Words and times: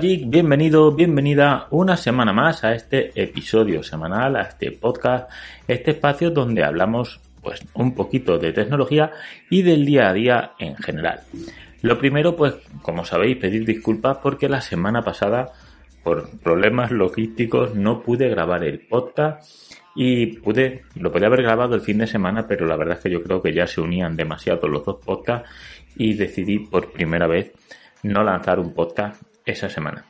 Bienvenido, 0.00 0.90
bienvenida 0.90 1.68
una 1.70 1.96
semana 1.96 2.32
más 2.32 2.64
a 2.64 2.74
este 2.74 3.12
episodio 3.14 3.84
semanal, 3.84 4.34
a 4.34 4.42
este 4.42 4.72
podcast, 4.72 5.30
este 5.68 5.92
espacio 5.92 6.30
donde 6.30 6.64
hablamos 6.64 7.20
pues 7.40 7.64
un 7.74 7.94
poquito 7.94 8.36
de 8.38 8.52
tecnología 8.52 9.12
y 9.50 9.62
del 9.62 9.86
día 9.86 10.08
a 10.08 10.12
día 10.12 10.52
en 10.58 10.74
general. 10.76 11.20
Lo 11.82 11.96
primero, 11.96 12.34
pues, 12.34 12.54
como 12.82 13.04
sabéis, 13.04 13.36
pedir 13.36 13.64
disculpas 13.64 14.18
porque 14.18 14.48
la 14.48 14.60
semana 14.60 15.02
pasada, 15.02 15.52
por 16.02 16.28
problemas 16.40 16.90
logísticos, 16.90 17.76
no 17.76 18.02
pude 18.02 18.28
grabar 18.28 18.64
el 18.64 18.80
podcast 18.80 19.72
y 19.94 20.38
pude, 20.38 20.82
lo 20.96 21.12
podía 21.12 21.28
haber 21.28 21.42
grabado 21.42 21.76
el 21.76 21.82
fin 21.82 21.98
de 21.98 22.08
semana, 22.08 22.48
pero 22.48 22.66
la 22.66 22.76
verdad 22.76 22.96
es 22.96 23.02
que 23.04 23.10
yo 23.10 23.22
creo 23.22 23.40
que 23.40 23.52
ya 23.52 23.68
se 23.68 23.80
unían 23.80 24.16
demasiado 24.16 24.66
los 24.66 24.84
dos 24.84 24.96
podcasts 25.04 25.48
y 25.96 26.14
decidí 26.14 26.58
por 26.58 26.90
primera 26.90 27.28
vez 27.28 27.52
no 28.02 28.24
lanzar 28.24 28.58
un 28.58 28.74
podcast 28.74 29.22
esa 29.44 29.68
semana. 29.68 30.04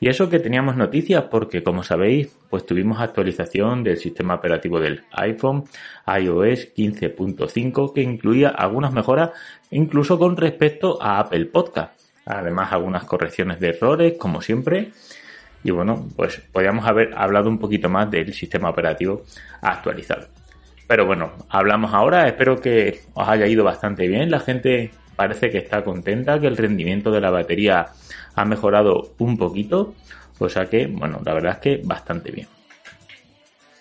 Y 0.00 0.08
eso 0.08 0.30
que 0.30 0.38
teníamos 0.38 0.76
noticias 0.76 1.24
porque, 1.30 1.62
como 1.62 1.82
sabéis, 1.82 2.34
pues 2.48 2.64
tuvimos 2.64 3.00
actualización 3.00 3.84
del 3.84 3.98
sistema 3.98 4.34
operativo 4.34 4.80
del 4.80 5.04
iPhone 5.12 5.64
iOS 6.06 6.74
15.5 6.74 7.92
que 7.92 8.02
incluía 8.02 8.48
algunas 8.48 8.92
mejoras 8.92 9.30
incluso 9.70 10.18
con 10.18 10.36
respecto 10.36 11.00
a 11.02 11.20
Apple 11.20 11.46
Podcast. 11.46 12.00
Además, 12.24 12.72
algunas 12.72 13.04
correcciones 13.04 13.60
de 13.60 13.68
errores, 13.70 14.14
como 14.18 14.40
siempre. 14.40 14.90
Y 15.62 15.70
bueno, 15.70 16.08
pues 16.16 16.40
podríamos 16.52 16.86
haber 16.86 17.12
hablado 17.16 17.48
un 17.48 17.58
poquito 17.58 17.88
más 17.88 18.10
del 18.10 18.32
sistema 18.32 18.70
operativo 18.70 19.22
actualizado. 19.60 20.28
Pero 20.86 21.06
bueno, 21.06 21.32
hablamos 21.48 21.92
ahora. 21.92 22.26
Espero 22.26 22.60
que 22.60 23.00
os 23.14 23.28
haya 23.28 23.46
ido 23.46 23.64
bastante 23.64 24.08
bien. 24.08 24.30
La 24.30 24.40
gente 24.40 24.90
parece 25.20 25.50
que 25.50 25.58
está 25.58 25.84
contenta, 25.84 26.40
que 26.40 26.46
el 26.46 26.56
rendimiento 26.56 27.10
de 27.10 27.20
la 27.20 27.30
batería 27.30 27.88
ha 28.34 28.44
mejorado 28.46 29.10
un 29.18 29.36
poquito, 29.36 29.92
o 30.38 30.48
sea 30.48 30.64
que, 30.64 30.86
bueno, 30.86 31.20
la 31.22 31.34
verdad 31.34 31.52
es 31.52 31.58
que 31.58 31.86
bastante 31.86 32.32
bien. 32.32 32.46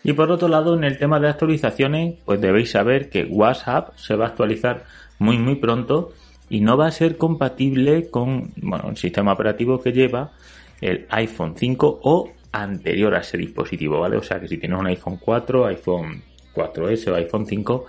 Y 0.04 0.12
por 0.12 0.30
otro 0.32 0.50
lado, 0.50 0.76
en 0.76 0.84
el 0.84 0.98
tema 0.98 1.18
de 1.18 1.30
actualizaciones, 1.30 2.16
pues 2.26 2.42
debéis 2.42 2.72
saber 2.72 3.10
que 3.10 3.24
WhatsApp 3.24 3.96
se 3.96 4.18
va 4.18 4.26
a 4.26 4.28
actualizar 4.28 4.84
muy 5.18 5.38
muy 5.38 5.56
pronto 5.56 6.12
y 6.50 6.60
no 6.60 6.76
va 6.76 6.88
a 6.88 6.92
ser 6.92 7.16
compatible 7.16 8.10
con 8.10 8.52
bueno, 8.58 8.90
el 8.90 8.98
sistema 8.98 9.32
operativo 9.32 9.80
que 9.80 9.94
lleva 9.94 10.34
el 10.82 11.06
iPhone 11.10 11.54
5 11.56 12.02
o 12.04 12.34
anterior 12.52 13.16
a 13.16 13.20
ese 13.20 13.38
dispositivo, 13.38 14.02
¿vale? 14.02 14.18
O 14.18 14.24
sea 14.24 14.42
que 14.42 14.50
si 14.50 14.58
tienes 14.58 14.78
un 14.78 14.88
iPhone 14.88 15.20
4, 15.24 15.68
iPhone 15.68 16.22
4S 16.54 17.14
o 17.14 17.16
iPhone 17.16 17.46
5, 17.46 17.86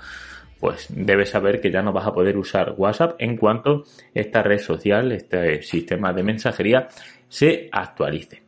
pues 0.60 0.86
debes 0.90 1.30
saber 1.30 1.60
que 1.60 1.70
ya 1.70 1.82
no 1.82 1.92
vas 1.92 2.06
a 2.06 2.12
poder 2.12 2.36
usar 2.36 2.74
WhatsApp 2.76 3.16
en 3.18 3.36
cuanto 3.36 3.84
esta 4.14 4.42
red 4.42 4.58
social, 4.58 5.10
este 5.12 5.62
sistema 5.62 6.12
de 6.12 6.22
mensajería 6.22 6.88
se 7.28 7.68
actualice. 7.72 8.42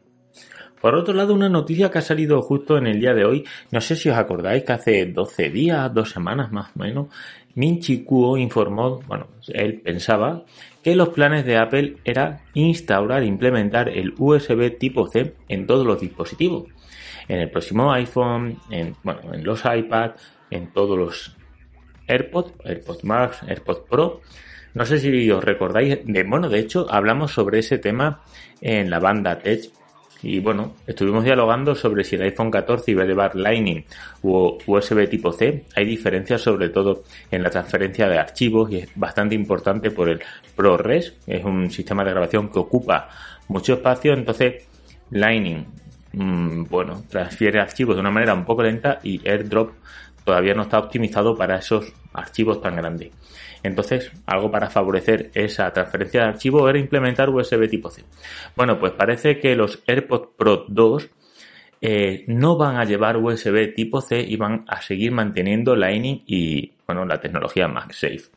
Por 0.80 0.96
otro 0.96 1.14
lado, 1.14 1.32
una 1.32 1.48
noticia 1.48 1.92
que 1.92 1.98
ha 1.98 2.02
salido 2.02 2.42
justo 2.42 2.76
en 2.76 2.88
el 2.88 3.00
día 3.00 3.14
de 3.14 3.24
hoy, 3.24 3.44
no 3.70 3.80
sé 3.80 3.94
si 3.94 4.08
os 4.10 4.16
acordáis 4.16 4.64
que 4.64 4.72
hace 4.72 5.06
12 5.06 5.48
días, 5.50 5.94
dos 5.94 6.10
semanas 6.10 6.50
más 6.50 6.72
o 6.74 6.80
menos, 6.80 7.06
Minchi 7.54 8.02
Kuo 8.02 8.36
informó, 8.36 9.00
bueno, 9.06 9.28
él 9.48 9.80
pensaba 9.80 10.44
que 10.82 10.96
los 10.96 11.10
planes 11.10 11.44
de 11.44 11.56
Apple 11.56 11.98
era 12.04 12.40
instaurar 12.54 13.22
e 13.22 13.26
implementar 13.26 13.88
el 13.90 14.12
USB 14.18 14.76
tipo 14.76 15.06
C 15.06 15.34
en 15.48 15.68
todos 15.68 15.86
los 15.86 16.00
dispositivos. 16.00 16.64
En 17.28 17.38
el 17.38 17.50
próximo 17.50 17.92
iPhone, 17.92 18.58
en, 18.68 18.96
bueno, 19.04 19.20
en 19.32 19.44
los 19.44 19.62
iPad, 19.64 20.12
en 20.50 20.72
todos 20.72 20.98
los 20.98 21.36
AirPods, 22.12 22.52
AirPods 22.64 23.04
Max, 23.04 23.42
AirPods 23.46 23.80
Pro. 23.88 24.20
No 24.74 24.86
sé 24.86 24.98
si 24.98 25.30
os 25.30 25.44
recordáis, 25.44 25.98
de, 26.04 26.22
bueno, 26.24 26.48
de 26.48 26.58
hecho 26.58 26.86
hablamos 26.90 27.32
sobre 27.32 27.58
ese 27.58 27.78
tema 27.78 28.22
en 28.60 28.90
la 28.90 28.98
banda 28.98 29.38
Tech 29.38 29.70
y 30.22 30.38
bueno, 30.38 30.74
estuvimos 30.86 31.24
dialogando 31.24 31.74
sobre 31.74 32.04
si 32.04 32.14
el 32.14 32.22
iPhone 32.22 32.50
14 32.50 32.92
iba 32.92 33.02
a 33.02 33.06
llevar 33.06 33.34
Lightning 33.34 33.84
u 34.22 34.56
USB 34.66 35.08
tipo 35.08 35.32
C. 35.32 35.64
Hay 35.74 35.84
diferencias 35.84 36.40
sobre 36.40 36.68
todo 36.68 37.02
en 37.30 37.42
la 37.42 37.50
transferencia 37.50 38.08
de 38.08 38.18
archivos 38.18 38.70
y 38.70 38.78
es 38.78 38.88
bastante 38.94 39.34
importante 39.34 39.90
por 39.90 40.08
el 40.08 40.20
ProRes, 40.54 41.14
es 41.26 41.44
un 41.44 41.70
sistema 41.70 42.04
de 42.04 42.12
grabación 42.12 42.50
que 42.50 42.60
ocupa 42.60 43.08
mucho 43.48 43.74
espacio, 43.74 44.12
entonces 44.12 44.64
Lightning, 45.10 45.66
mm, 46.12 46.64
bueno, 46.70 47.02
transfiere 47.08 47.60
archivos 47.60 47.96
de 47.96 48.00
una 48.00 48.10
manera 48.10 48.32
un 48.32 48.44
poco 48.44 48.62
lenta 48.62 49.00
y 49.02 49.28
AirDrop 49.28 49.72
todavía 50.24 50.54
no 50.54 50.62
está 50.62 50.78
optimizado 50.78 51.36
para 51.36 51.56
esos 51.56 51.92
archivos 52.12 52.60
tan 52.60 52.76
grandes. 52.76 53.12
Entonces, 53.62 54.10
algo 54.26 54.50
para 54.50 54.70
favorecer 54.70 55.30
esa 55.34 55.72
transferencia 55.72 56.22
de 56.22 56.28
archivos 56.28 56.68
era 56.68 56.78
implementar 56.78 57.30
USB 57.30 57.68
tipo 57.68 57.90
C. 57.90 58.04
Bueno, 58.56 58.78
pues 58.78 58.92
parece 58.92 59.38
que 59.38 59.54
los 59.54 59.82
AirPods 59.86 60.30
Pro 60.36 60.64
2 60.68 61.10
eh, 61.80 62.24
no 62.28 62.56
van 62.56 62.76
a 62.76 62.84
llevar 62.84 63.16
USB 63.16 63.74
tipo 63.74 64.00
C 64.00 64.20
y 64.20 64.36
van 64.36 64.64
a 64.68 64.80
seguir 64.80 65.12
manteniendo 65.12 65.76
Lightning 65.76 66.22
y, 66.26 66.72
bueno, 66.86 67.04
la 67.04 67.20
tecnología 67.20 67.68
MagSafe. 67.68 68.30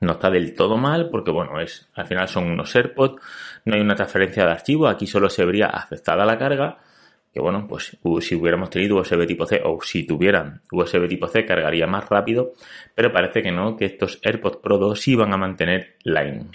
No 0.00 0.12
está 0.12 0.30
del 0.30 0.54
todo 0.54 0.76
mal 0.76 1.10
porque, 1.10 1.30
bueno, 1.30 1.60
es, 1.60 1.88
al 1.94 2.06
final 2.06 2.28
son 2.28 2.50
unos 2.50 2.74
AirPods, 2.74 3.22
no 3.64 3.74
hay 3.74 3.80
una 3.80 3.94
transferencia 3.94 4.44
de 4.44 4.50
archivo, 4.50 4.88
aquí 4.88 5.06
solo 5.06 5.30
se 5.30 5.44
vería 5.44 5.66
afectada 5.66 6.24
la 6.24 6.38
carga, 6.38 6.78
que 7.32 7.40
bueno, 7.40 7.66
pues 7.66 7.96
si 8.20 8.34
hubiéramos 8.34 8.70
tenido 8.70 8.96
USB 8.96 9.26
tipo 9.26 9.46
C 9.46 9.62
o 9.64 9.80
si 9.82 10.06
tuvieran 10.06 10.60
USB 10.70 11.08
tipo 11.08 11.26
C 11.28 11.46
cargaría 11.46 11.86
más 11.86 12.08
rápido, 12.08 12.52
pero 12.94 13.12
parece 13.12 13.42
que 13.42 13.50
no, 13.50 13.76
que 13.76 13.86
estos 13.86 14.20
AirPods 14.22 14.58
Pro 14.58 14.78
2 14.78 15.00
sí 15.00 15.14
van 15.14 15.32
a 15.32 15.38
mantener 15.38 15.96
Line. 16.04 16.46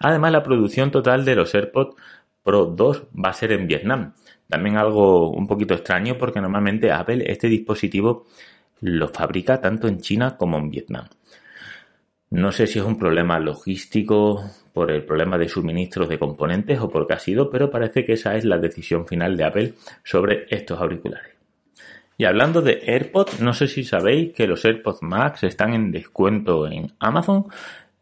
Además, 0.00 0.32
la 0.32 0.42
producción 0.42 0.90
total 0.90 1.24
de 1.24 1.36
los 1.36 1.54
AirPods 1.54 1.96
Pro 2.42 2.66
2 2.66 3.04
va 3.24 3.30
a 3.30 3.34
ser 3.34 3.52
en 3.52 3.66
Vietnam. 3.66 4.14
También 4.48 4.76
algo 4.76 5.30
un 5.30 5.46
poquito 5.46 5.74
extraño 5.74 6.16
porque 6.18 6.40
normalmente 6.40 6.90
Apple 6.90 7.24
este 7.30 7.48
dispositivo 7.48 8.26
lo 8.80 9.08
fabrica 9.08 9.60
tanto 9.60 9.88
en 9.88 10.00
China 10.00 10.36
como 10.36 10.58
en 10.58 10.70
Vietnam. 10.70 11.06
No 12.30 12.50
sé 12.50 12.66
si 12.66 12.80
es 12.80 12.84
un 12.84 12.98
problema 12.98 13.38
logístico 13.38 14.42
por 14.72 14.90
el 14.90 15.04
problema 15.04 15.38
de 15.38 15.48
suministros 15.48 16.08
de 16.08 16.18
componentes 16.18 16.80
o 16.80 16.90
por 16.90 17.06
qué 17.06 17.14
ha 17.14 17.18
sido, 17.18 17.50
pero 17.50 17.70
parece 17.70 18.04
que 18.04 18.14
esa 18.14 18.36
es 18.36 18.44
la 18.44 18.58
decisión 18.58 19.06
final 19.06 19.36
de 19.36 19.44
Apple 19.44 19.74
sobre 20.02 20.46
estos 20.50 20.80
auriculares. 20.80 21.34
Y 22.18 22.24
hablando 22.24 22.62
de 22.62 22.82
AirPods, 22.86 23.40
no 23.40 23.54
sé 23.54 23.68
si 23.68 23.84
sabéis 23.84 24.32
que 24.32 24.46
los 24.46 24.64
AirPods 24.64 25.02
Max 25.02 25.44
están 25.44 25.74
en 25.74 25.92
descuento 25.92 26.66
en 26.66 26.92
Amazon. 26.98 27.46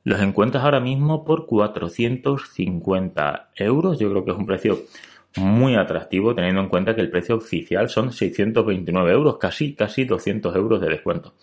Los 0.05 0.21
encuentras 0.21 0.65
ahora 0.65 0.81
mismo 0.81 1.25
por 1.25 1.47
450 1.47 3.51
euros. 3.57 3.99
Yo 3.99 4.11
creo 4.11 4.25
que 4.25 4.31
es 4.31 4.37
un 4.37 4.47
precio 4.47 4.83
muy 5.37 5.75
atractivo 5.75 6.35
teniendo 6.35 6.61
en 6.61 6.69
cuenta 6.69 6.95
que 6.95 7.01
el 7.01 7.11
precio 7.11 7.37
oficial 7.37 7.89
son 7.89 8.13
629 8.13 9.13
euros, 9.13 9.39
casi, 9.39 9.75
casi 9.75 10.05
200 10.05 10.55
euros 10.55 10.81
de 10.81 10.89
descuento. 10.89 11.35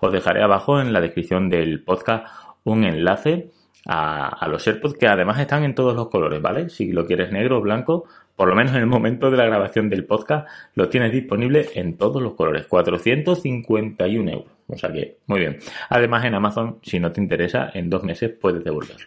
Os 0.00 0.12
dejaré 0.12 0.42
abajo 0.42 0.80
en 0.80 0.92
la 0.92 1.00
descripción 1.00 1.48
del 1.48 1.82
podcast 1.82 2.26
un 2.64 2.84
enlace 2.84 3.50
a, 3.86 4.46
los 4.48 4.66
AirPods 4.66 4.94
que 4.94 5.06
además 5.06 5.38
están 5.40 5.64
en 5.64 5.74
todos 5.74 5.94
los 5.94 6.08
colores, 6.08 6.40
¿vale? 6.40 6.68
Si 6.68 6.92
lo 6.92 7.06
quieres 7.06 7.32
negro 7.32 7.58
o 7.58 7.60
blanco, 7.60 8.04
por 8.36 8.48
lo 8.48 8.54
menos 8.54 8.74
en 8.74 8.80
el 8.80 8.86
momento 8.86 9.30
de 9.30 9.36
la 9.36 9.46
grabación 9.46 9.88
del 9.88 10.04
podcast, 10.04 10.48
lo 10.74 10.88
tienes 10.88 11.12
disponible 11.12 11.68
en 11.74 11.96
todos 11.96 12.22
los 12.22 12.34
colores, 12.34 12.66
451 12.66 14.30
euros. 14.30 14.52
O 14.66 14.76
sea 14.76 14.92
que, 14.92 15.18
muy 15.26 15.40
bien. 15.40 15.58
Además 15.88 16.24
en 16.24 16.34
Amazon, 16.34 16.78
si 16.82 17.00
no 17.00 17.10
te 17.10 17.20
interesa, 17.20 17.70
en 17.74 17.90
dos 17.90 18.04
meses 18.04 18.30
puedes 18.30 18.62
devolverlo. 18.62 19.06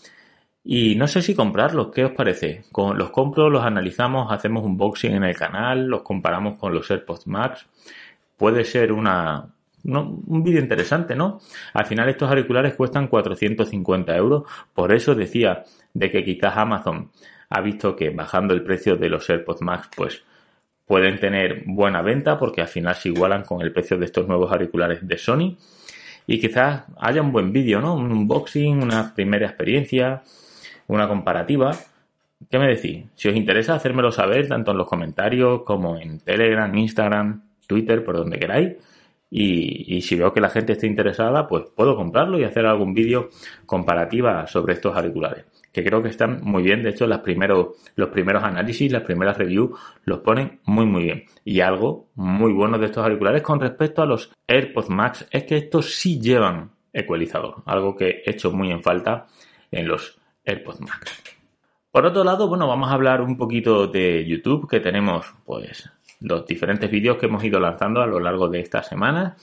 Y 0.63 0.95
no 0.95 1.07
sé 1.07 1.21
si 1.21 1.35
comprarlos, 1.35 1.91
¿qué 1.91 2.05
os 2.05 2.11
parece? 2.11 2.63
los 2.95 3.09
compro, 3.09 3.49
los 3.49 3.63
analizamos, 3.63 4.31
hacemos 4.31 4.63
un 4.63 4.77
boxing 4.77 5.13
en 5.13 5.23
el 5.23 5.35
canal, 5.35 5.87
los 5.87 6.03
comparamos 6.03 6.57
con 6.57 6.73
los 6.73 6.89
AirPods 6.89 7.27
Max. 7.27 7.67
Puede 8.37 8.63
ser 8.63 8.91
una, 8.91 9.53
un 9.83 10.43
vídeo 10.43 10.59
interesante, 10.59 11.15
¿no? 11.15 11.39
Al 11.73 11.85
final 11.85 12.09
estos 12.09 12.29
auriculares 12.29 12.75
cuestan 12.75 13.07
450 13.07 14.15
euros, 14.15 14.43
por 14.73 14.93
eso 14.93 15.15
decía 15.15 15.63
de 15.93 16.09
que 16.09 16.23
quizás 16.23 16.57
Amazon 16.57 17.11
ha 17.49 17.61
visto 17.61 17.95
que 17.95 18.09
bajando 18.09 18.53
el 18.53 18.63
precio 18.63 18.95
de 18.95 19.09
los 19.09 19.29
AirPods 19.29 19.61
Max, 19.61 19.89
pues 19.95 20.23
pueden 20.85 21.19
tener 21.19 21.63
buena 21.65 22.01
venta 22.01 22.37
porque 22.37 22.61
al 22.61 22.67
final 22.67 22.95
se 22.95 23.09
igualan 23.09 23.43
con 23.43 23.61
el 23.61 23.71
precio 23.71 23.97
de 23.97 24.05
estos 24.05 24.27
nuevos 24.27 24.51
auriculares 24.51 25.05
de 25.07 25.17
Sony. 25.17 25.57
Y 26.27 26.39
quizás 26.39 26.83
haya 26.99 27.21
un 27.21 27.31
buen 27.31 27.51
vídeo, 27.51 27.81
¿no? 27.81 27.95
Un 27.95 28.11
unboxing, 28.11 28.83
una 28.83 29.13
primera 29.13 29.47
experiencia, 29.47 30.21
una 30.87 31.07
comparativa. 31.07 31.71
¿Qué 32.49 32.59
me 32.59 32.67
decís? 32.67 33.05
Si 33.15 33.29
os 33.29 33.35
interesa, 33.35 33.75
hacérmelo 33.75 34.11
saber 34.11 34.47
tanto 34.47 34.71
en 34.71 34.77
los 34.77 34.87
comentarios 34.87 35.63
como 35.63 35.97
en 35.97 36.19
Telegram, 36.19 36.73
Instagram, 36.75 37.41
Twitter, 37.67 38.03
por 38.03 38.17
donde 38.17 38.39
queráis. 38.39 38.73
Y, 39.33 40.01
si 40.01 40.17
veo 40.17 40.33
que 40.33 40.41
la 40.41 40.49
gente 40.49 40.73
está 40.73 40.85
interesada, 40.85 41.47
pues 41.47 41.63
puedo 41.73 41.95
comprarlo 41.95 42.37
y 42.37 42.43
hacer 42.43 42.65
algún 42.65 42.93
vídeo 42.93 43.29
comparativa 43.65 44.45
sobre 44.45 44.73
estos 44.73 44.95
auriculares. 44.95 45.45
Que 45.71 45.85
creo 45.85 46.03
que 46.03 46.09
están 46.09 46.41
muy 46.43 46.63
bien. 46.63 46.83
De 46.83 46.89
hecho, 46.89 47.07
los 47.07 47.19
primeros, 47.19 47.77
los 47.95 48.09
primeros 48.09 48.43
análisis, 48.43 48.91
las 48.91 49.03
primeras 49.03 49.37
reviews 49.37 49.79
los 50.03 50.19
ponen 50.19 50.59
muy 50.65 50.85
muy 50.85 51.03
bien. 51.03 51.23
Y 51.45 51.61
algo 51.61 52.09
muy 52.15 52.51
bueno 52.51 52.77
de 52.77 52.87
estos 52.87 53.05
auriculares 53.05 53.41
con 53.41 53.61
respecto 53.61 54.01
a 54.01 54.05
los 54.05 54.33
AirPods 54.47 54.89
Max 54.89 55.25
es 55.31 55.45
que 55.45 55.55
estos 55.55 55.95
sí 55.95 56.19
llevan 56.19 56.71
ecualizador. 56.91 57.63
Algo 57.65 57.95
que 57.95 58.21
he 58.25 58.31
hecho 58.31 58.51
muy 58.51 58.69
en 58.69 58.83
falta 58.83 59.27
en 59.71 59.87
los 59.87 60.19
AirPods 60.43 60.81
Max. 60.81 61.23
Por 61.89 62.05
otro 62.05 62.25
lado, 62.25 62.49
bueno, 62.49 62.67
vamos 62.67 62.89
a 62.89 62.93
hablar 62.93 63.21
un 63.21 63.37
poquito 63.37 63.87
de 63.87 64.25
YouTube, 64.25 64.69
que 64.69 64.81
tenemos 64.81 65.33
pues 65.45 65.89
los 66.21 66.45
diferentes 66.45 66.89
vídeos 66.89 67.17
que 67.17 67.25
hemos 67.25 67.43
ido 67.43 67.59
lanzando 67.59 68.01
a 68.01 68.07
lo 68.07 68.19
largo 68.19 68.47
de 68.47 68.59
esta 68.59 68.83
semana. 68.83 69.35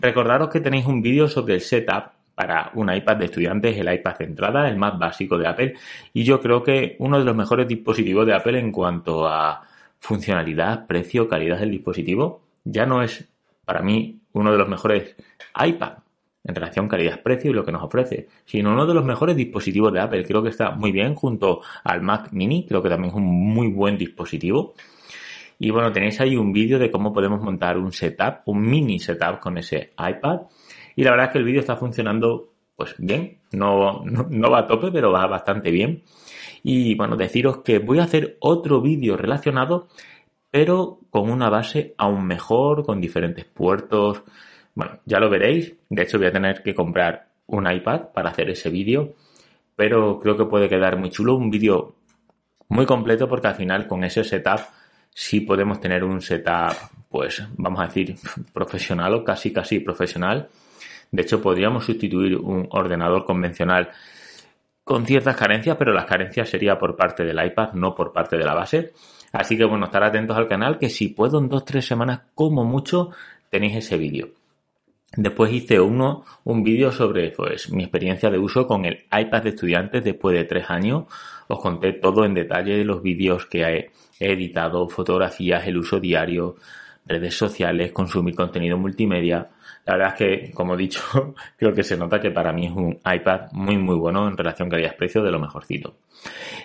Recordaros 0.00 0.48
que 0.48 0.60
tenéis 0.60 0.86
un 0.86 1.02
vídeo 1.02 1.28
sobre 1.28 1.54
el 1.54 1.60
setup 1.60 2.10
para 2.34 2.70
un 2.74 2.92
iPad 2.92 3.16
de 3.16 3.26
estudiantes, 3.26 3.76
el 3.76 3.92
iPad 3.92 4.18
de 4.18 4.24
entrada, 4.24 4.68
el 4.68 4.76
más 4.76 4.98
básico 4.98 5.36
de 5.38 5.46
Apple, 5.46 5.74
y 6.12 6.24
yo 6.24 6.40
creo 6.40 6.62
que 6.62 6.96
uno 6.98 7.18
de 7.18 7.24
los 7.24 7.36
mejores 7.36 7.68
dispositivos 7.68 8.26
de 8.26 8.34
Apple 8.34 8.58
en 8.58 8.72
cuanto 8.72 9.28
a 9.28 9.62
funcionalidad, 10.00 10.86
precio, 10.86 11.28
calidad 11.28 11.58
del 11.58 11.70
dispositivo, 11.70 12.42
ya 12.64 12.86
no 12.86 13.02
es 13.02 13.28
para 13.64 13.82
mí 13.82 14.20
uno 14.32 14.50
de 14.50 14.58
los 14.58 14.68
mejores 14.68 15.14
iPad 15.62 15.98
en 16.44 16.54
relación 16.54 16.88
calidad-precio 16.88 17.50
y 17.50 17.54
lo 17.54 17.64
que 17.64 17.70
nos 17.70 17.82
ofrece, 17.82 18.28
sino 18.44 18.72
uno 18.72 18.86
de 18.86 18.94
los 18.94 19.04
mejores 19.04 19.36
dispositivos 19.36 19.92
de 19.92 20.00
Apple. 20.00 20.24
Creo 20.24 20.42
que 20.42 20.48
está 20.48 20.70
muy 20.72 20.90
bien 20.90 21.14
junto 21.14 21.60
al 21.84 22.02
Mac 22.02 22.32
Mini, 22.32 22.66
creo 22.66 22.82
que 22.82 22.88
también 22.88 23.10
es 23.10 23.16
un 23.16 23.24
muy 23.24 23.68
buen 23.68 23.96
dispositivo. 23.96 24.74
Y 25.62 25.70
bueno, 25.70 25.92
tenéis 25.92 26.20
ahí 26.20 26.34
un 26.34 26.52
vídeo 26.52 26.76
de 26.76 26.90
cómo 26.90 27.12
podemos 27.12 27.40
montar 27.40 27.78
un 27.78 27.92
setup, 27.92 28.40
un 28.46 28.62
mini 28.62 28.98
setup 28.98 29.38
con 29.38 29.56
ese 29.58 29.92
iPad. 29.96 30.40
Y 30.96 31.04
la 31.04 31.12
verdad 31.12 31.26
es 31.26 31.32
que 31.32 31.38
el 31.38 31.44
vídeo 31.44 31.60
está 31.60 31.76
funcionando 31.76 32.50
pues 32.74 32.96
bien, 32.98 33.38
no, 33.52 34.02
no, 34.04 34.50
va 34.50 34.58
a 34.58 34.66
tope, 34.66 34.90
pero 34.90 35.12
va 35.12 35.24
bastante 35.28 35.70
bien. 35.70 36.02
Y 36.64 36.96
bueno, 36.96 37.16
deciros 37.16 37.58
que 37.58 37.78
voy 37.78 38.00
a 38.00 38.02
hacer 38.02 38.38
otro 38.40 38.80
vídeo 38.80 39.16
relacionado, 39.16 39.86
pero 40.50 40.98
con 41.10 41.30
una 41.30 41.48
base 41.48 41.94
aún 41.96 42.26
mejor, 42.26 42.84
con 42.84 43.00
diferentes 43.00 43.44
puertos. 43.44 44.24
Bueno, 44.74 44.98
ya 45.04 45.20
lo 45.20 45.30
veréis. 45.30 45.76
De 45.88 46.02
hecho, 46.02 46.18
voy 46.18 46.26
a 46.26 46.32
tener 46.32 46.64
que 46.64 46.74
comprar 46.74 47.28
un 47.46 47.70
iPad 47.70 48.08
para 48.12 48.30
hacer 48.30 48.50
ese 48.50 48.68
vídeo, 48.68 49.14
pero 49.76 50.18
creo 50.18 50.36
que 50.36 50.44
puede 50.44 50.68
quedar 50.68 50.98
muy 50.98 51.10
chulo, 51.10 51.36
un 51.36 51.50
vídeo 51.50 51.94
muy 52.68 52.84
completo 52.84 53.28
porque 53.28 53.46
al 53.46 53.54
final 53.54 53.86
con 53.86 54.02
ese 54.02 54.24
setup 54.24 54.58
sí 55.14 55.40
podemos 55.40 55.80
tener 55.80 56.04
un 56.04 56.20
setup, 56.20 56.74
pues 57.08 57.42
vamos 57.56 57.80
a 57.80 57.86
decir, 57.86 58.16
profesional 58.52 59.14
o 59.14 59.24
casi 59.24 59.52
casi 59.52 59.80
profesional. 59.80 60.48
De 61.10 61.22
hecho, 61.22 61.42
podríamos 61.42 61.84
sustituir 61.84 62.36
un 62.36 62.66
ordenador 62.70 63.24
convencional 63.24 63.90
con 64.84 65.06
ciertas 65.06 65.36
carencias, 65.36 65.76
pero 65.76 65.92
las 65.92 66.06
carencias 66.06 66.48
sería 66.48 66.78
por 66.78 66.96
parte 66.96 67.24
del 67.24 67.44
iPad, 67.44 67.72
no 67.74 67.94
por 67.94 68.12
parte 68.12 68.36
de 68.36 68.44
la 68.44 68.54
base. 68.54 68.92
Así 69.32 69.56
que 69.56 69.64
bueno, 69.64 69.86
estar 69.86 70.02
atentos 70.02 70.36
al 70.36 70.48
canal, 70.48 70.78
que 70.78 70.88
si 70.88 71.08
puedo 71.08 71.38
en 71.38 71.48
dos, 71.48 71.64
tres 71.64 71.86
semanas, 71.86 72.22
como 72.34 72.64
mucho, 72.64 73.10
tenéis 73.50 73.76
ese 73.76 73.96
vídeo. 73.96 74.41
Después 75.16 75.52
hice 75.52 75.78
uno, 75.78 76.24
un 76.44 76.62
vídeo 76.62 76.90
sobre 76.90 77.30
pues, 77.32 77.70
mi 77.70 77.82
experiencia 77.82 78.30
de 78.30 78.38
uso 78.38 78.66
con 78.66 78.86
el 78.86 79.04
iPad 79.12 79.42
de 79.42 79.50
estudiantes 79.50 80.04
después 80.04 80.34
de 80.34 80.44
tres 80.44 80.70
años. 80.70 81.04
Os 81.48 81.60
conté 81.60 81.92
todo 81.92 82.24
en 82.24 82.32
detalle, 82.32 82.82
los 82.84 83.02
vídeos 83.02 83.44
que 83.46 83.62
he 83.62 83.90
editado, 84.18 84.88
fotografías, 84.88 85.66
el 85.66 85.76
uso 85.76 86.00
diario, 86.00 86.56
redes 87.04 87.36
sociales, 87.36 87.92
consumir 87.92 88.34
contenido 88.34 88.78
multimedia. 88.78 89.50
La 89.84 89.96
verdad 89.96 90.12
es 90.12 90.18
que, 90.18 90.50
como 90.52 90.74
he 90.74 90.78
dicho, 90.78 91.02
creo 91.58 91.74
que 91.74 91.82
se 91.82 91.96
nota 91.96 92.20
que 92.20 92.30
para 92.30 92.52
mí 92.52 92.66
es 92.66 92.72
un 92.72 92.98
iPad 93.04 93.52
muy 93.52 93.76
muy 93.76 93.96
bueno 93.96 94.26
en 94.28 94.36
relación 94.36 94.70
calidad-precio 94.70 95.22
de 95.22 95.30
lo 95.30 95.38
mejorcito. 95.38 95.96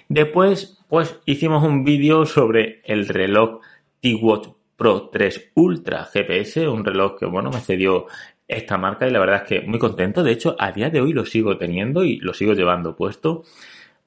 Después, 0.07 0.79
pues 0.87 1.19
hicimos 1.25 1.63
un 1.63 1.83
vídeo 1.83 2.25
sobre 2.25 2.81
el 2.85 3.07
reloj 3.09 3.59
T-Watch 3.99 4.49
Pro 4.77 5.09
3 5.09 5.53
Ultra 5.55 6.05
GPS, 6.05 6.67
un 6.67 6.85
reloj 6.85 7.17
que 7.17 7.25
bueno 7.25 7.49
me 7.49 7.59
cedió 7.59 8.05
esta 8.47 8.77
marca 8.77 9.07
y 9.07 9.11
la 9.11 9.19
verdad 9.19 9.43
es 9.43 9.43
que 9.43 9.61
muy 9.67 9.79
contento. 9.79 10.23
De 10.23 10.31
hecho, 10.31 10.55
a 10.57 10.71
día 10.71 10.89
de 10.89 11.01
hoy 11.01 11.13
lo 11.13 11.25
sigo 11.25 11.57
teniendo 11.57 12.03
y 12.03 12.17
lo 12.17 12.33
sigo 12.33 12.53
llevando 12.53 12.95
puesto. 12.95 13.43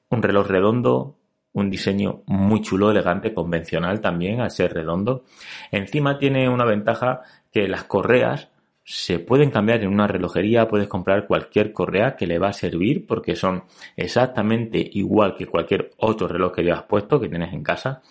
Un 0.09 0.23
reloj 0.23 0.47
redondo, 0.47 1.17
un 1.53 1.69
diseño 1.69 2.23
muy 2.25 2.61
chulo, 2.61 2.91
elegante, 2.91 3.33
convencional 3.33 4.01
también 4.01 4.41
al 4.41 4.51
ser 4.51 4.73
redondo. 4.73 5.23
Encima 5.71 6.17
tiene 6.17 6.49
una 6.49 6.65
ventaja 6.65 7.21
que 7.51 7.67
las 7.67 7.83
correas 7.83 8.49
se 8.83 9.19
pueden 9.19 9.51
cambiar 9.51 9.83
en 9.83 9.89
una 9.89 10.07
relojería, 10.07 10.67
puedes 10.67 10.87
comprar 10.87 11.27
cualquier 11.27 11.71
correa 11.71 12.15
que 12.15 12.25
le 12.25 12.39
va 12.39 12.49
a 12.49 12.53
servir 12.53 13.05
porque 13.05 13.35
son 13.35 13.63
exactamente 13.95 14.89
igual 14.93 15.35
que 15.35 15.45
cualquier 15.45 15.91
otro 15.97 16.27
reloj 16.27 16.51
que 16.51 16.63
llevas 16.63 16.83
puesto, 16.83 17.19
que 17.19 17.29
tienes 17.29 17.53
en 17.53 17.63
casa. 17.63 18.01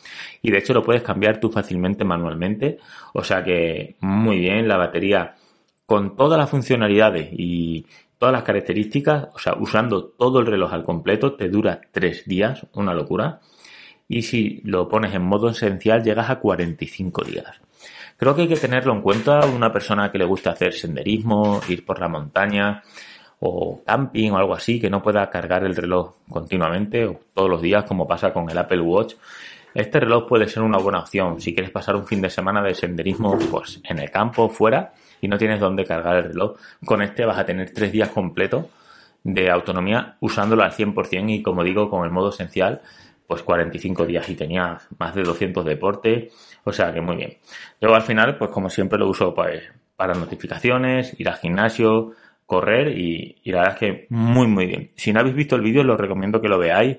Y 0.43 0.51
de 0.51 0.59
hecho 0.59 0.73
lo 0.73 0.85
puedes 0.85 1.03
cambiar 1.03 1.41
tú 1.41 1.51
fácilmente 1.51 2.05
manualmente. 2.05 2.79
O 3.15 3.25
sea 3.25 3.43
que 3.43 3.97
muy 4.01 4.39
bien, 4.39 4.69
la 4.69 4.77
batería 4.77 5.35
con 5.91 6.15
todas 6.15 6.39
las 6.39 6.49
funcionalidades 6.49 7.31
y 7.33 7.85
todas 8.17 8.33
las 8.33 8.45
características, 8.45 9.27
o 9.35 9.41
sea, 9.41 9.57
usando 9.59 10.05
todo 10.05 10.39
el 10.39 10.47
reloj 10.47 10.73
al 10.73 10.85
completo, 10.85 11.33
te 11.35 11.49
dura 11.49 11.81
tres 11.91 12.27
días, 12.27 12.65
una 12.75 12.95
locura. 12.95 13.41
Y 14.07 14.23
si 14.23 14.61
lo 14.63 14.89
pones 14.89 15.13
en 15.15 15.23
modo 15.23 15.49
esencial, 15.51 16.05
llegas 16.05 16.31
a 16.31 16.39
45 16.39 17.25
días. 17.25 17.61
Creo 18.17 18.37
que 18.37 18.43
hay 18.43 18.49
que 18.49 18.55
tenerlo 18.55 18.93
en 18.93 19.03
cuenta 19.03 19.41
una 19.47 19.73
persona 19.73 20.13
que 20.13 20.19
le 20.19 20.27
gusta 20.27 20.53
hacer 20.53 20.75
senderismo, 20.75 21.61
ir 21.69 21.85
por 21.85 21.99
la 21.99 22.07
montaña 22.07 22.85
o 23.41 23.83
camping 23.85 24.31
o 24.31 24.39
algo 24.39 24.55
así, 24.55 24.79
que 24.79 24.91
no 24.91 25.03
pueda 25.03 25.29
cargar 25.29 25.65
el 25.65 25.75
reloj 25.75 26.19
continuamente 26.29 27.05
o 27.05 27.19
todos 27.35 27.51
los 27.51 27.61
días 27.61 27.83
como 27.83 28.07
pasa 28.07 28.33
con 28.33 28.49
el 28.49 28.59
Apple 28.59 28.83
Watch. 28.83 29.15
Este 29.75 30.01
reloj 30.01 30.27
puede 30.27 30.49
ser 30.49 30.63
una 30.63 30.79
buena 30.79 31.01
opción 31.01 31.41
si 31.41 31.55
quieres 31.55 31.71
pasar 31.71 31.97
un 31.97 32.07
fin 32.07 32.21
de 32.21 32.31
semana 32.31 32.63
de 32.63 32.75
senderismo 32.75 33.39
pues 33.51 33.81
en 33.85 33.99
el 33.99 34.11
campo, 34.11 34.49
fuera 34.49 34.93
y 35.21 35.29
no 35.29 35.39
tienes 35.39 35.61
dónde 35.61 35.85
cargar 35.85 36.17
el 36.17 36.25
reloj, 36.25 36.57
con 36.85 37.03
este 37.03 37.25
vas 37.25 37.39
a 37.39 37.45
tener 37.45 37.71
tres 37.73 37.93
días 37.93 38.09
completos 38.09 38.67
de 39.23 39.51
autonomía 39.51 40.17
usándolo 40.21 40.63
al 40.63 40.73
100% 40.73 41.31
y 41.31 41.43
como 41.43 41.63
digo 41.63 41.91
con 41.91 42.05
el 42.05 42.11
modo 42.11 42.31
esencial 42.31 42.81
pues 43.27 43.43
45 43.43 44.07
días 44.07 44.29
y 44.29 44.35
tenía 44.35 44.79
más 44.99 45.15
de 45.15 45.23
200 45.23 45.65
deportes, 45.65 46.35
o 46.65 46.73
sea 46.73 46.93
que 46.93 47.01
muy 47.01 47.15
bien. 47.15 47.39
Luego 47.81 47.95
al 47.95 48.03
final 48.03 48.37
pues 48.37 48.51
como 48.51 48.69
siempre 48.69 48.99
lo 48.99 49.09
uso 49.09 49.33
pues, 49.33 49.63
para 49.95 50.15
notificaciones, 50.15 51.15
ir 51.21 51.29
al 51.29 51.37
gimnasio, 51.37 52.11
correr 52.45 52.99
y, 52.99 53.37
y, 53.45 53.53
la 53.53 53.59
verdad 53.59 53.75
es 53.75 53.79
que 53.79 54.07
muy 54.09 54.49
muy 54.49 54.67
bien. 54.67 54.91
Si 54.97 55.13
no 55.13 55.21
habéis 55.21 55.37
visto 55.37 55.55
el 55.55 55.63
vídeo, 55.63 55.83
os 55.83 56.01
recomiendo 56.01 56.41
que 56.41 56.49
lo 56.49 56.59
veáis. 56.59 56.97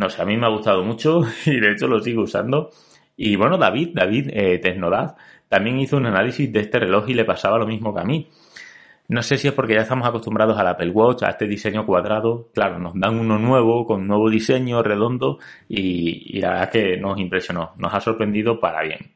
No 0.00 0.08
sé, 0.08 0.22
a 0.22 0.24
mí 0.24 0.34
me 0.38 0.46
ha 0.46 0.48
gustado 0.48 0.82
mucho 0.82 1.20
y 1.44 1.60
de 1.60 1.72
hecho 1.72 1.86
lo 1.86 2.00
sigo 2.00 2.22
usando. 2.22 2.70
Y 3.18 3.36
bueno, 3.36 3.58
David, 3.58 3.90
David 3.92 4.30
eh, 4.32 4.58
también 5.46 5.78
hizo 5.78 5.98
un 5.98 6.06
análisis 6.06 6.50
de 6.50 6.60
este 6.60 6.78
reloj 6.78 7.06
y 7.10 7.12
le 7.12 7.26
pasaba 7.26 7.58
lo 7.58 7.66
mismo 7.66 7.94
que 7.94 8.00
a 8.00 8.04
mí. 8.04 8.30
No 9.08 9.22
sé 9.22 9.36
si 9.36 9.48
es 9.48 9.52
porque 9.52 9.74
ya 9.74 9.82
estamos 9.82 10.08
acostumbrados 10.08 10.58
al 10.58 10.68
Apple 10.68 10.88
Watch, 10.90 11.22
a 11.22 11.30
este 11.30 11.46
diseño 11.46 11.84
cuadrado. 11.84 12.48
Claro, 12.54 12.78
nos 12.78 12.98
dan 12.98 13.18
uno 13.20 13.38
nuevo, 13.38 13.84
con 13.84 14.06
nuevo 14.06 14.30
diseño, 14.30 14.82
redondo, 14.82 15.38
y, 15.68 16.38
y 16.38 16.40
la 16.40 16.48
verdad 16.50 16.64
es 16.64 16.70
que 16.70 16.96
nos 16.96 17.18
impresionó, 17.18 17.72
nos 17.76 17.92
ha 17.92 18.00
sorprendido 18.00 18.58
para 18.58 18.82
bien. 18.82 19.12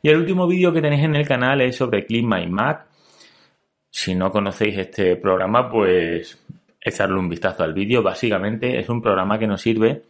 Y 0.00 0.08
el 0.08 0.16
último 0.16 0.46
vídeo 0.46 0.72
que 0.72 0.80
tenéis 0.80 1.04
en 1.04 1.16
el 1.16 1.28
canal 1.28 1.60
es 1.60 1.76
sobre 1.76 2.06
Clean 2.06 2.26
My 2.26 2.46
Mac. 2.46 2.86
Si 3.90 4.14
no 4.14 4.30
conocéis 4.30 4.78
este 4.78 5.16
programa, 5.16 5.68
pues 5.68 6.42
echarle 6.80 7.18
un 7.18 7.28
vistazo 7.28 7.64
al 7.64 7.74
vídeo. 7.74 8.02
Básicamente 8.02 8.78
es 8.78 8.88
un 8.88 9.02
programa 9.02 9.38
que 9.38 9.46
nos 9.46 9.60
sirve 9.60 10.04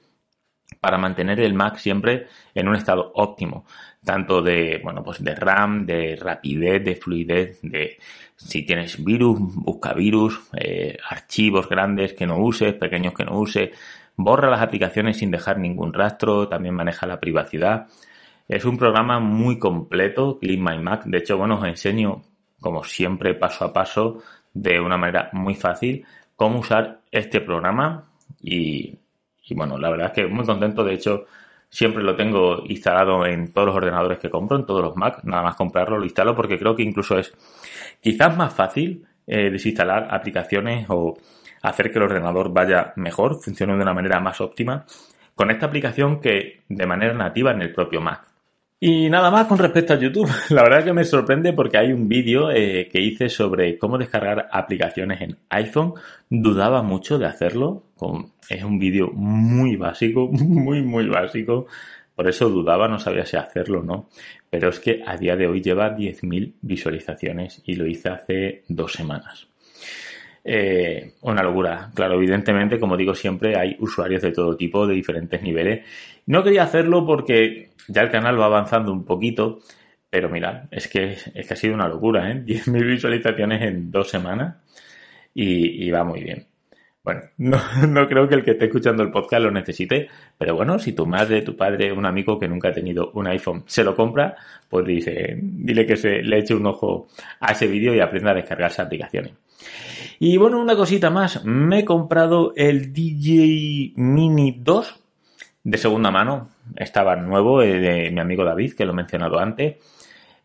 para 0.80 0.98
mantener 0.98 1.40
el 1.40 1.54
Mac 1.54 1.76
siempre 1.76 2.26
en 2.54 2.68
un 2.68 2.76
estado 2.76 3.12
óptimo, 3.14 3.64
tanto 4.04 4.42
de, 4.42 4.80
bueno, 4.82 5.02
pues 5.02 5.22
de 5.22 5.34
RAM, 5.34 5.86
de 5.86 6.16
rapidez, 6.16 6.84
de 6.84 6.96
fluidez, 6.96 7.60
de 7.62 7.98
si 8.36 8.64
tienes 8.64 9.02
virus, 9.02 9.38
busca 9.40 9.92
virus, 9.92 10.40
eh, 10.56 10.96
archivos 11.08 11.68
grandes 11.68 12.14
que 12.14 12.26
no 12.26 12.38
uses, 12.38 12.74
pequeños 12.74 13.14
que 13.14 13.24
no 13.24 13.38
uses, 13.38 13.70
borra 14.16 14.50
las 14.50 14.62
aplicaciones 14.62 15.18
sin 15.18 15.30
dejar 15.30 15.58
ningún 15.58 15.92
rastro, 15.92 16.48
también 16.48 16.74
maneja 16.74 17.06
la 17.06 17.20
privacidad. 17.20 17.86
Es 18.48 18.64
un 18.64 18.76
programa 18.76 19.20
muy 19.20 19.58
completo, 19.58 20.38
Clean 20.38 20.62
My 20.62 20.78
Mac. 20.78 21.04
De 21.04 21.18
hecho, 21.18 21.38
bueno, 21.38 21.58
os 21.58 21.66
enseño, 21.66 22.22
como 22.60 22.84
siempre, 22.84 23.34
paso 23.34 23.64
a 23.64 23.72
paso, 23.72 24.22
de 24.52 24.80
una 24.80 24.96
manera 24.96 25.30
muy 25.32 25.54
fácil, 25.54 26.04
cómo 26.36 26.58
usar 26.58 27.00
este 27.10 27.40
programa 27.40 28.08
y 28.40 28.98
y 29.44 29.54
bueno, 29.54 29.78
la 29.78 29.90
verdad 29.90 30.08
es 30.08 30.12
que 30.12 30.26
muy 30.26 30.44
contento. 30.44 30.84
De 30.84 30.94
hecho, 30.94 31.26
siempre 31.68 32.02
lo 32.02 32.14
tengo 32.14 32.64
instalado 32.66 33.26
en 33.26 33.52
todos 33.52 33.68
los 33.68 33.76
ordenadores 33.76 34.18
que 34.18 34.30
compro, 34.30 34.56
en 34.56 34.66
todos 34.66 34.82
los 34.82 34.96
Mac. 34.96 35.24
Nada 35.24 35.42
más 35.42 35.56
comprarlo, 35.56 35.98
lo 35.98 36.04
instalo 36.04 36.34
porque 36.34 36.58
creo 36.58 36.76
que 36.76 36.82
incluso 36.82 37.18
es 37.18 37.32
quizás 38.00 38.36
más 38.36 38.54
fácil 38.54 39.06
eh, 39.26 39.50
desinstalar 39.50 40.08
aplicaciones 40.10 40.86
o 40.88 41.18
hacer 41.62 41.90
que 41.90 41.98
el 41.98 42.04
ordenador 42.04 42.52
vaya 42.52 42.92
mejor, 42.96 43.40
funcione 43.42 43.74
de 43.76 43.82
una 43.82 43.94
manera 43.94 44.20
más 44.20 44.40
óptima 44.40 44.84
con 45.34 45.50
esta 45.50 45.66
aplicación 45.66 46.20
que 46.20 46.60
de 46.68 46.86
manera 46.86 47.14
nativa 47.14 47.52
en 47.52 47.62
el 47.62 47.72
propio 47.72 48.00
Mac. 48.00 48.31
Y 48.84 49.08
nada 49.08 49.30
más 49.30 49.46
con 49.46 49.58
respecto 49.58 49.92
a 49.92 49.96
YouTube. 49.96 50.28
La 50.50 50.64
verdad 50.64 50.82
que 50.82 50.92
me 50.92 51.04
sorprende 51.04 51.52
porque 51.52 51.78
hay 51.78 51.92
un 51.92 52.08
vídeo 52.08 52.50
eh, 52.50 52.88
que 52.90 53.00
hice 53.00 53.28
sobre 53.28 53.78
cómo 53.78 53.96
descargar 53.96 54.48
aplicaciones 54.50 55.20
en 55.20 55.38
iPhone. 55.50 55.94
Dudaba 56.28 56.82
mucho 56.82 57.16
de 57.16 57.26
hacerlo. 57.26 57.84
es 58.48 58.64
un 58.64 58.80
vídeo 58.80 59.12
muy 59.12 59.76
básico, 59.76 60.26
muy, 60.32 60.82
muy 60.82 61.06
básico. 61.06 61.68
Por 62.16 62.28
eso 62.28 62.48
dudaba, 62.48 62.88
no 62.88 62.98
sabía 62.98 63.24
si 63.24 63.36
hacerlo 63.36 63.82
o 63.82 63.84
no. 63.84 64.08
Pero 64.50 64.70
es 64.70 64.80
que 64.80 65.00
a 65.06 65.16
día 65.16 65.36
de 65.36 65.46
hoy 65.46 65.62
lleva 65.62 65.96
10.000 65.96 66.54
visualizaciones 66.60 67.62
y 67.64 67.76
lo 67.76 67.86
hice 67.86 68.08
hace 68.08 68.64
dos 68.66 68.94
semanas. 68.94 69.46
Eh, 70.44 71.14
una 71.22 71.42
locura. 71.42 71.90
Claro, 71.94 72.14
evidentemente, 72.14 72.80
como 72.80 72.96
digo 72.96 73.14
siempre, 73.14 73.56
hay 73.56 73.76
usuarios 73.78 74.22
de 74.22 74.32
todo 74.32 74.56
tipo, 74.56 74.86
de 74.86 74.94
diferentes 74.94 75.40
niveles. 75.42 75.86
No 76.26 76.42
quería 76.42 76.64
hacerlo 76.64 77.06
porque 77.06 77.70
ya 77.88 78.02
el 78.02 78.10
canal 78.10 78.40
va 78.40 78.46
avanzando 78.46 78.92
un 78.92 79.04
poquito, 79.04 79.60
pero 80.10 80.28
mira, 80.28 80.68
es 80.70 80.88
que, 80.88 81.16
es 81.34 81.46
que 81.46 81.54
ha 81.54 81.56
sido 81.56 81.74
una 81.74 81.88
locura, 81.88 82.30
¿eh? 82.30 82.34
10.000 82.44 82.86
visualizaciones 82.86 83.62
en 83.62 83.90
dos 83.90 84.08
semanas 84.10 84.56
y, 85.34 85.90
va 85.90 86.04
muy 86.04 86.22
bien. 86.24 86.46
Bueno, 87.04 87.22
no, 87.38 87.58
no, 87.88 88.06
creo 88.08 88.28
que 88.28 88.34
el 88.36 88.44
que 88.44 88.52
esté 88.52 88.66
escuchando 88.66 89.02
el 89.02 89.10
podcast 89.10 89.42
lo 89.44 89.50
necesite, 89.50 90.08
pero 90.38 90.56
bueno, 90.56 90.78
si 90.78 90.92
tu 90.92 91.06
madre, 91.06 91.42
tu 91.42 91.56
padre, 91.56 91.92
un 91.92 92.06
amigo 92.06 92.38
que 92.38 92.48
nunca 92.48 92.68
ha 92.68 92.72
tenido 92.72 93.10
un 93.14 93.26
iPhone 93.28 93.64
se 93.66 93.84
lo 93.84 93.94
compra, 93.96 94.36
pues 94.68 94.86
dice, 94.86 95.36
dile 95.40 95.86
que 95.86 95.96
se 95.96 96.22
le 96.22 96.38
eche 96.38 96.54
un 96.54 96.66
ojo 96.66 97.08
a 97.40 97.52
ese 97.52 97.66
vídeo 97.66 97.94
y 97.94 98.00
aprenda 98.00 98.32
a 98.32 98.34
descargarse 98.34 98.82
aplicaciones. 98.82 99.32
Y 100.18 100.36
bueno, 100.36 100.60
una 100.60 100.76
cosita 100.76 101.10
más, 101.10 101.44
me 101.44 101.80
he 101.80 101.84
comprado 101.84 102.52
el 102.56 102.92
DJ 102.92 103.92
Mini 103.96 104.56
2 104.58 105.02
de 105.64 105.78
segunda 105.78 106.10
mano, 106.10 106.48
estaba 106.76 107.14
nuevo, 107.16 107.62
eh, 107.62 107.78
de 107.78 108.10
mi 108.10 108.20
amigo 108.20 108.44
David, 108.44 108.74
que 108.74 108.84
lo 108.84 108.92
he 108.92 108.96
mencionado 108.96 109.38
antes. 109.38 109.76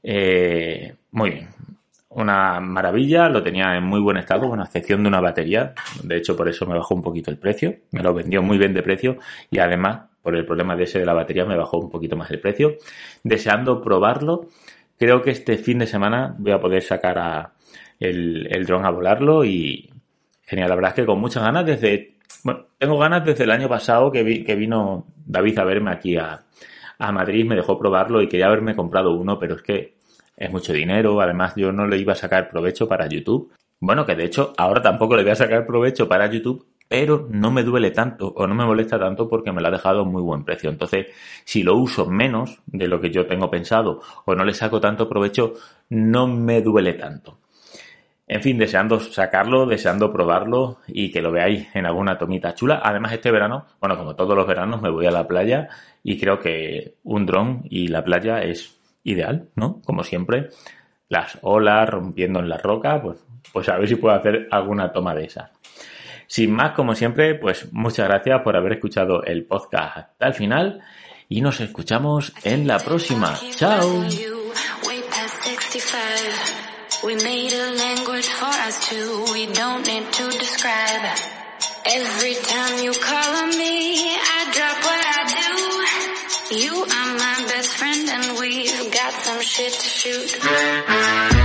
Eh, 0.03 0.93
muy 1.11 1.31
bien, 1.31 1.47
una 2.09 2.59
maravilla, 2.59 3.27
lo 3.29 3.41
tenía 3.41 3.75
en 3.75 3.83
muy 3.83 3.99
buen 3.99 4.17
estado, 4.17 4.47
con 4.47 4.61
excepción 4.61 5.01
de 5.01 5.09
una 5.09 5.19
batería. 5.19 5.73
De 6.03 6.17
hecho, 6.17 6.35
por 6.35 6.47
eso 6.47 6.65
me 6.65 6.77
bajó 6.77 6.93
un 6.93 7.01
poquito 7.01 7.31
el 7.31 7.37
precio. 7.37 7.75
Me 7.91 8.03
lo 8.03 8.13
vendió 8.13 8.43
muy 8.43 8.57
bien 8.57 8.73
de 8.73 8.83
precio 8.83 9.17
y 9.49 9.59
además, 9.59 10.01
por 10.21 10.35
el 10.35 10.45
problema 10.45 10.75
de 10.75 10.83
ese 10.83 10.99
de 10.99 11.05
la 11.05 11.13
batería, 11.13 11.45
me 11.45 11.57
bajó 11.57 11.77
un 11.77 11.89
poquito 11.89 12.15
más 12.15 12.29
el 12.31 12.39
precio. 12.39 12.75
Deseando 13.23 13.81
probarlo, 13.81 14.47
creo 14.99 15.21
que 15.21 15.31
este 15.31 15.57
fin 15.57 15.79
de 15.79 15.87
semana 15.87 16.35
voy 16.37 16.51
a 16.51 16.59
poder 16.59 16.83
sacar 16.83 17.17
a 17.17 17.53
el, 17.99 18.65
dron 18.65 18.85
a 18.85 18.91
volarlo 18.91 19.43
y 19.45 19.89
genial. 20.43 20.69
La 20.69 20.75
verdad 20.75 20.91
es 20.91 20.95
que 20.95 21.05
con 21.05 21.19
muchas 21.19 21.43
ganas 21.43 21.65
desde, 21.65 22.17
bueno, 22.43 22.65
tengo 22.77 22.97
ganas 22.97 23.25
desde 23.25 23.43
el 23.43 23.51
año 23.51 23.67
pasado 23.67 24.11
que, 24.11 24.23
vi, 24.23 24.43
que 24.43 24.55
vino 24.55 25.05
David 25.25 25.59
a 25.59 25.63
verme 25.65 25.91
aquí 25.91 26.17
a, 26.17 26.43
Madrid, 26.99 27.45
me 27.45 27.55
dejó 27.55 27.77
probarlo 27.77 28.23
y 28.23 28.27
quería 28.27 28.47
haberme 28.47 28.75
comprado 28.75 29.13
uno, 29.13 29.37
pero 29.37 29.55
es 29.55 29.61
que 29.61 29.97
es 30.35 30.51
mucho 30.51 30.73
dinero, 30.73 31.21
además 31.21 31.53
yo 31.55 31.71
no 31.71 31.85
le 31.85 31.97
iba 31.99 32.13
a 32.13 32.15
sacar 32.15 32.49
provecho 32.49 32.87
para 32.87 33.07
YouTube. 33.07 33.51
Bueno, 33.79 34.03
que 34.03 34.15
de 34.15 34.25
hecho 34.25 34.53
ahora 34.57 34.81
tampoco 34.81 35.15
le 35.15 35.21
voy 35.21 35.31
a 35.31 35.35
sacar 35.35 35.67
provecho 35.67 36.07
para 36.07 36.25
YouTube, 36.25 36.65
pero 36.87 37.27
no 37.29 37.51
me 37.51 37.63
duele 37.63 37.91
tanto 37.91 38.29
o 38.29 38.47
no 38.47 38.55
me 38.55 38.65
molesta 38.65 38.97
tanto 38.97 39.27
porque 39.27 39.51
me 39.51 39.61
lo 39.61 39.67
ha 39.67 39.71
dejado 39.71 40.05
muy 40.05 40.21
buen 40.21 40.43
precio. 40.43 40.69
Entonces, 40.69 41.07
si 41.43 41.61
lo 41.61 41.75
uso 41.75 42.07
menos 42.07 42.61
de 42.65 42.87
lo 42.87 42.99
que 42.99 43.11
yo 43.11 43.27
tengo 43.27 43.51
pensado 43.51 44.01
o 44.25 44.35
no 44.35 44.43
le 44.43 44.53
saco 44.53 44.79
tanto 44.79 45.07
provecho, 45.07 45.53
no 45.89 46.27
me 46.27 46.61
duele 46.61 46.93
tanto. 46.93 47.37
En 48.27 48.41
fin, 48.41 48.57
deseando 48.57 48.99
sacarlo, 48.99 49.65
deseando 49.65 50.11
probarlo 50.11 50.79
y 50.87 51.11
que 51.11 51.21
lo 51.21 51.31
veáis 51.31 51.73
en 51.73 51.85
alguna 51.85 52.17
tomita 52.17 52.53
chula. 52.53 52.81
Además, 52.83 53.13
este 53.13 53.31
verano, 53.31 53.65
bueno, 53.79 53.97
como 53.97 54.15
todos 54.15 54.35
los 54.35 54.45
veranos, 54.45 54.81
me 54.81 54.89
voy 54.89 55.05
a 55.05 55.11
la 55.11 55.27
playa 55.27 55.69
y 56.03 56.19
creo 56.19 56.39
que 56.39 56.95
un 57.03 57.25
dron 57.25 57.61
y 57.69 57.87
la 57.87 58.03
playa 58.03 58.41
es 58.41 58.79
ideal, 59.03 59.47
¿no? 59.55 59.81
Como 59.85 60.03
siempre, 60.03 60.49
las 61.07 61.37
olas 61.41 61.89
rompiendo 61.89 62.39
en 62.39 62.49
la 62.49 62.57
roca, 62.57 63.01
pues, 63.01 63.25
pues 63.53 63.69
a 63.69 63.77
ver 63.77 63.87
si 63.87 63.95
puedo 63.95 64.13
hacer 64.13 64.49
alguna 64.51 64.91
toma 64.91 65.15
de 65.15 65.25
esas. 65.25 65.49
Sin 66.27 66.51
más, 66.51 66.71
como 66.73 66.93
siempre, 66.95 67.35
pues 67.35 67.71
muchas 67.71 68.09
gracias 68.09 68.41
por 68.41 68.57
haber 68.57 68.73
escuchado 68.73 69.23
el 69.23 69.45
podcast 69.45 69.97
hasta 69.97 70.27
el 70.27 70.33
final 70.33 70.81
y 71.29 71.39
nos 71.39 71.61
escuchamos 71.61 72.33
en 72.43 72.67
la 72.67 72.79
próxima. 72.79 73.33
¡Chao! 73.55 74.03
We 77.03 77.15
made 77.15 77.53
a 77.53 77.75
language 77.75 78.27
for 78.27 78.45
us 78.45 78.89
two. 78.89 79.25
We 79.31 79.45
don't 79.53 79.85
need 79.85 80.11
to 80.11 80.29
describe. 80.29 81.17
Every 81.85 82.33
time 82.33 82.83
you 82.83 82.91
call 82.91 83.35
on 83.35 83.49
me, 83.49 84.15
I 84.15 84.49
drop 84.51 84.77
what 84.83 85.05
I 85.05 85.21
do. 86.49 86.55
You 86.57 86.73
are 86.73 87.13
my 87.13 87.45
best 87.47 87.75
friend 87.75 88.09
and 88.09 88.39
we've 88.39 88.91
got 88.91 89.13
some 89.13 89.41
shit 89.41 89.73
to 89.73 89.79
shoot. 89.79 91.36